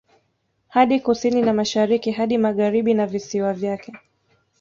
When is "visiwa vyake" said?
3.07-3.93